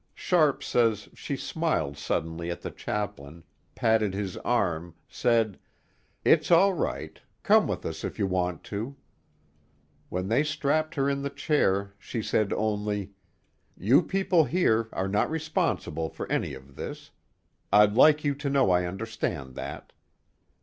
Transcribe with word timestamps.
Sharpe 0.15 0.63
says 0.63 1.09
she 1.13 1.35
smiled 1.37 1.95
suddenly 1.95 2.49
at 2.49 2.61
the 2.63 2.71
chaplain, 2.71 3.43
patted 3.75 4.15
his 4.15 4.35
arm, 4.37 4.95
said: 5.07 5.59
"It's 6.25 6.49
all 6.49 6.73
right. 6.73 7.19
Come 7.43 7.67
with 7.67 7.85
us 7.85 8.03
if 8.03 8.17
you 8.17 8.25
want 8.25 8.63
to." 8.63 8.95
When 10.09 10.27
they 10.27 10.43
strapped 10.43 10.95
her 10.95 11.07
in 11.07 11.21
the 11.21 11.29
chair 11.29 11.93
she 11.99 12.23
said 12.23 12.51
only: 12.51 13.11
"You 13.77 14.01
people 14.01 14.45
here 14.45 14.89
are 14.91 15.07
not 15.07 15.29
responsible 15.29 16.09
for 16.09 16.25
any 16.31 16.55
of 16.55 16.75
this. 16.75 17.11
I'd 17.71 17.93
like 17.93 18.23
you 18.23 18.33
to 18.33 18.49
know 18.49 18.71
I 18.71 18.85
understand 18.87 19.53
that." 19.53 19.93